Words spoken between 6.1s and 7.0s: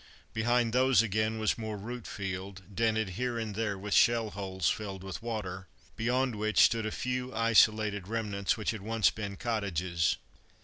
which stood a